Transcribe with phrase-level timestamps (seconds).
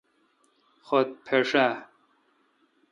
[0.85, 1.67] خط پھݭ آ؟